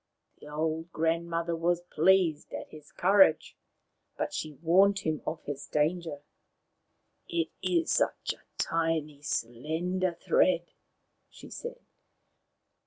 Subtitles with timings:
[0.39, 3.55] The Old Grandmother was pleased at his courage,
[4.17, 6.23] but she warned him of his danger."
[7.29, 10.71] It is such a tiny, slender thread,"
[11.29, 11.85] she said.